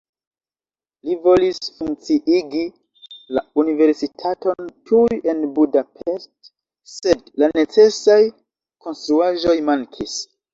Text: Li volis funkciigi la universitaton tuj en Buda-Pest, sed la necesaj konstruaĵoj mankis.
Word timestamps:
Li 1.07 1.15
volis 1.25 1.59
funkciigi 1.81 2.63
la 3.37 3.43
universitaton 3.63 4.71
tuj 4.93 5.19
en 5.35 5.45
Buda-Pest, 5.59 6.51
sed 6.95 7.23
la 7.43 7.51
necesaj 7.61 8.19
konstruaĵoj 8.87 9.57
mankis. 9.71 10.19